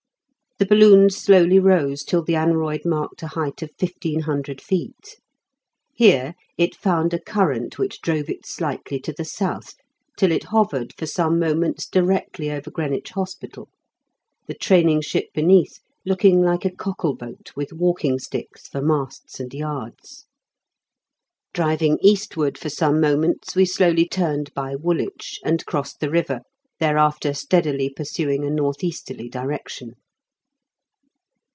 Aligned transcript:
The 0.57 0.67
balloon 0.67 1.09
slowly 1.09 1.57
rose 1.57 2.03
till 2.03 2.21
the 2.23 2.35
aneroid 2.35 2.85
marked 2.85 3.23
a 3.23 3.29
height 3.29 3.63
of 3.63 3.71
fifteen 3.79 4.19
hundred 4.19 4.61
feet. 4.61 5.19
Here 5.91 6.35
it 6.55 6.75
found 6.75 7.15
a 7.15 7.19
current 7.19 7.79
which 7.79 7.99
drove 7.99 8.29
it 8.29 8.45
slightly 8.45 8.99
to 8.99 9.11
the 9.11 9.25
south, 9.25 9.73
till 10.19 10.31
it 10.31 10.43
hovered 10.43 10.93
for 10.95 11.07
some 11.07 11.39
moments 11.39 11.87
directly 11.87 12.51
over 12.51 12.69
Greenwich 12.69 13.09
Hospital, 13.13 13.69
the 14.45 14.53
training 14.53 15.01
ship 15.01 15.29
beneath 15.33 15.79
looking 16.05 16.43
like 16.43 16.63
a 16.63 16.69
cockle 16.69 17.15
boat 17.15 17.51
with 17.55 17.73
walking 17.73 18.19
sticks 18.19 18.67
for 18.67 18.83
masts 18.83 19.39
and 19.39 19.55
yards. 19.55 20.27
Driving 21.55 21.97
eastward 22.03 22.55
for 22.59 22.69
some 22.69 23.01
moments, 23.01 23.55
we 23.55 23.65
slowly 23.65 24.07
turned 24.07 24.53
by 24.53 24.75
Woolwich 24.75 25.39
and 25.43 25.65
crossed 25.65 26.01
the 26.01 26.11
river 26.11 26.41
thereafter 26.79 27.33
steadily 27.33 27.89
pursuing 27.89 28.45
a 28.45 28.51
north 28.51 28.83
easterly 28.83 29.27
direction. 29.27 29.95